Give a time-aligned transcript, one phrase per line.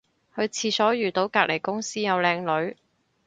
[0.35, 2.75] 去廁所遇到隔離公司有靚女